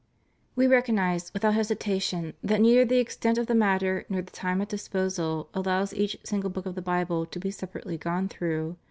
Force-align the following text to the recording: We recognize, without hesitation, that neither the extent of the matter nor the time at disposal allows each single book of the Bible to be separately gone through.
We 0.55 0.65
recognize, 0.65 1.31
without 1.31 1.53
hesitation, 1.53 2.33
that 2.41 2.59
neither 2.59 2.85
the 2.85 2.97
extent 2.97 3.37
of 3.37 3.45
the 3.45 3.53
matter 3.53 4.03
nor 4.09 4.23
the 4.23 4.31
time 4.31 4.59
at 4.59 4.67
disposal 4.69 5.49
allows 5.53 5.93
each 5.93 6.17
single 6.23 6.49
book 6.49 6.65
of 6.65 6.73
the 6.73 6.81
Bible 6.81 7.27
to 7.27 7.37
be 7.39 7.51
separately 7.51 7.99
gone 7.99 8.27
through. 8.27 8.77